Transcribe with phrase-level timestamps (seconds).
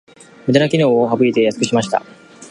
[0.47, 2.01] ムダな機能を省いて安くしました